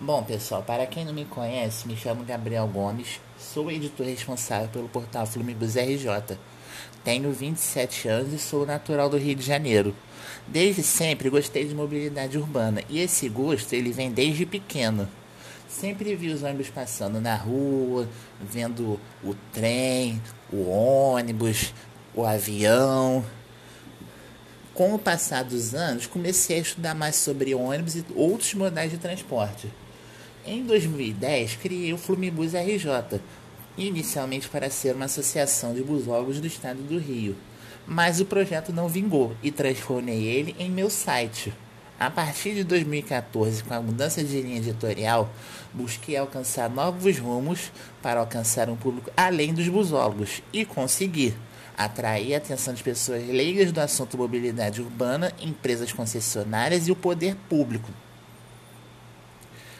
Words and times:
Bom, 0.00 0.24
pessoal, 0.24 0.60
para 0.60 0.86
quem 0.86 1.04
não 1.04 1.12
me 1.12 1.24
conhece, 1.24 1.86
me 1.86 1.96
chamo 1.96 2.24
Gabriel 2.24 2.66
Gomes, 2.66 3.20
sou 3.38 3.70
editor 3.70 4.04
responsável 4.04 4.68
pelo 4.68 4.88
portal 4.88 5.24
Flumibus 5.24 5.76
RJ. 5.76 6.36
Tenho 7.04 7.30
27 7.30 8.08
anos 8.08 8.32
e 8.32 8.38
sou 8.38 8.66
natural 8.66 9.08
do 9.08 9.16
Rio 9.16 9.36
de 9.36 9.46
Janeiro. 9.46 9.94
Desde 10.48 10.82
sempre 10.82 11.30
gostei 11.30 11.64
de 11.64 11.76
mobilidade 11.76 12.36
urbana 12.36 12.82
e 12.90 12.98
esse 12.98 13.28
gosto 13.28 13.72
ele 13.72 13.92
vem 13.92 14.10
desde 14.10 14.44
pequeno. 14.44 15.08
Sempre 15.68 16.16
vi 16.16 16.28
os 16.28 16.42
ônibus 16.42 16.70
passando 16.70 17.20
na 17.20 17.36
rua, 17.36 18.08
vendo 18.40 18.98
o 19.22 19.34
trem, 19.52 20.20
o 20.52 20.68
ônibus, 20.68 21.72
o 22.12 22.24
avião. 22.24 23.24
Com 24.74 24.92
o 24.92 24.98
passar 24.98 25.44
dos 25.44 25.72
anos, 25.72 26.04
comecei 26.04 26.58
a 26.58 26.62
estudar 26.62 26.94
mais 26.96 27.14
sobre 27.14 27.54
ônibus 27.54 27.94
e 27.94 28.04
outros 28.16 28.54
modais 28.54 28.90
de 28.90 28.98
transporte. 28.98 29.70
Em 30.46 30.62
2010, 30.62 31.56
criei 31.56 31.94
o 31.94 31.96
Flumibus 31.96 32.52
RJ, 32.52 33.18
inicialmente 33.78 34.46
para 34.46 34.68
ser 34.68 34.94
uma 34.94 35.06
associação 35.06 35.72
de 35.72 35.82
busólogos 35.82 36.38
do 36.38 36.46
estado 36.46 36.82
do 36.82 36.98
Rio, 36.98 37.34
mas 37.86 38.20
o 38.20 38.26
projeto 38.26 38.70
não 38.70 38.86
vingou 38.86 39.34
e 39.42 39.50
transformei 39.50 40.22
ele 40.24 40.54
em 40.58 40.70
meu 40.70 40.90
site. 40.90 41.50
A 41.98 42.10
partir 42.10 42.54
de 42.54 42.62
2014, 42.62 43.64
com 43.64 43.72
a 43.72 43.80
mudança 43.80 44.22
de 44.22 44.38
linha 44.42 44.58
editorial, 44.58 45.32
busquei 45.72 46.14
alcançar 46.14 46.68
novos 46.68 47.18
rumos 47.18 47.72
para 48.02 48.20
alcançar 48.20 48.68
um 48.68 48.76
público 48.76 49.10
além 49.16 49.54
dos 49.54 49.66
busólogos 49.68 50.42
e 50.52 50.66
consegui 50.66 51.34
atrair 51.74 52.34
a 52.34 52.36
atenção 52.36 52.74
de 52.74 52.82
pessoas 52.82 53.26
leigas 53.26 53.72
do 53.72 53.80
assunto 53.80 54.18
mobilidade 54.18 54.82
urbana, 54.82 55.32
empresas 55.40 55.90
concessionárias 55.90 56.86
e 56.86 56.92
o 56.92 56.96
poder 56.96 57.34
público 57.48 57.90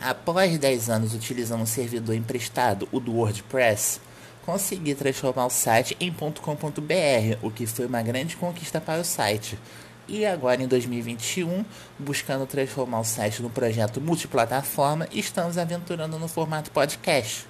Após 0.00 0.58
10 0.58 0.90
anos 0.90 1.14
utilizando 1.14 1.62
um 1.62 1.66
servidor 1.66 2.14
emprestado, 2.14 2.88
o 2.92 3.00
do 3.00 3.14
WordPress, 3.14 4.00
consegui 4.44 4.94
transformar 4.94 5.46
o 5.46 5.50
site 5.50 5.96
em 5.98 6.12
.com.br, 6.12 7.38
o 7.42 7.50
que 7.50 7.66
foi 7.66 7.86
uma 7.86 8.02
grande 8.02 8.36
conquista 8.36 8.80
para 8.80 9.00
o 9.00 9.04
site. 9.04 9.58
E 10.06 10.24
agora 10.24 10.62
em 10.62 10.68
2021, 10.68 11.64
buscando 11.98 12.46
transformar 12.46 13.00
o 13.00 13.04
site 13.04 13.42
num 13.42 13.48
projeto 13.48 14.00
multiplataforma, 14.00 15.08
estamos 15.10 15.58
aventurando 15.58 16.18
no 16.18 16.28
formato 16.28 16.70
podcast. 16.70 17.46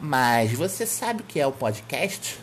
Mas 0.00 0.52
você 0.52 0.86
sabe 0.86 1.22
o 1.22 1.24
que 1.24 1.40
é 1.40 1.46
o 1.46 1.52
podcast? 1.52 2.38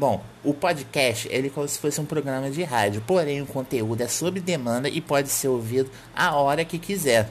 Bom, 0.00 0.24
o 0.42 0.54
podcast 0.54 1.28
ele 1.30 1.48
é 1.48 1.50
como 1.50 1.68
se 1.68 1.78
fosse 1.78 2.00
um 2.00 2.06
programa 2.06 2.50
de 2.50 2.62
rádio, 2.62 3.04
porém 3.06 3.42
o 3.42 3.46
conteúdo 3.46 4.00
é 4.00 4.08
sob 4.08 4.40
demanda 4.40 4.88
e 4.88 4.98
pode 4.98 5.28
ser 5.28 5.48
ouvido 5.48 5.90
a 6.16 6.34
hora 6.36 6.64
que 6.64 6.78
quiser. 6.78 7.28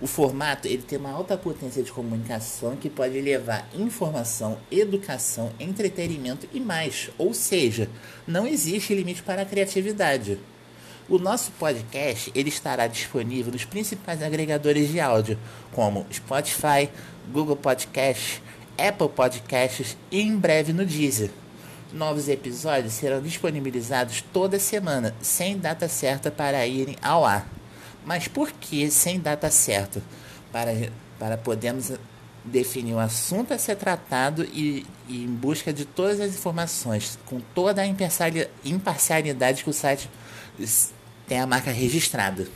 O 0.00 0.06
formato 0.06 0.68
ele 0.68 0.82
tem 0.82 0.96
uma 0.96 1.10
alta 1.10 1.36
potência 1.36 1.82
de 1.82 1.90
comunicação 1.90 2.76
que 2.76 2.88
pode 2.88 3.20
levar 3.20 3.68
informação, 3.74 4.56
educação, 4.70 5.50
entretenimento 5.58 6.48
e 6.54 6.60
mais. 6.60 7.10
Ou 7.18 7.34
seja, 7.34 7.90
não 8.28 8.46
existe 8.46 8.94
limite 8.94 9.24
para 9.24 9.42
a 9.42 9.44
criatividade. 9.44 10.38
O 11.08 11.18
nosso 11.18 11.50
podcast 11.58 12.30
ele 12.32 12.48
estará 12.48 12.86
disponível 12.86 13.50
nos 13.50 13.64
principais 13.64 14.22
agregadores 14.22 14.88
de 14.88 15.00
áudio, 15.00 15.36
como 15.72 16.06
Spotify, 16.12 16.88
Google 17.32 17.56
Podcasts, 17.56 18.40
Apple 18.78 19.08
Podcasts 19.08 19.96
e 20.12 20.20
em 20.20 20.36
breve 20.36 20.72
no 20.72 20.86
Deezer. 20.86 21.30
Novos 21.94 22.28
episódios 22.28 22.94
serão 22.94 23.22
disponibilizados 23.22 24.20
toda 24.32 24.58
semana, 24.58 25.14
sem 25.22 25.56
data 25.56 25.88
certa 25.88 26.28
para 26.28 26.66
irem 26.66 26.96
ao 27.00 27.24
ar. 27.24 27.48
Mas 28.04 28.26
por 28.26 28.50
que 28.50 28.90
sem 28.90 29.20
data 29.20 29.48
certa? 29.48 30.02
Para, 30.50 30.72
para 31.20 31.38
podermos 31.38 31.92
definir 32.44 32.94
o 32.94 32.98
assunto 32.98 33.54
a 33.54 33.58
ser 33.58 33.76
tratado 33.76 34.42
e, 34.42 34.84
e 35.08 35.22
em 35.22 35.28
busca 35.28 35.72
de 35.72 35.84
todas 35.84 36.20
as 36.20 36.34
informações, 36.34 37.16
com 37.26 37.38
toda 37.54 37.80
a 37.80 37.86
imparcialidade 37.86 39.62
que 39.62 39.70
o 39.70 39.72
site 39.72 40.10
tem 41.28 41.38
a 41.38 41.46
marca 41.46 41.70
registrada. 41.70 42.48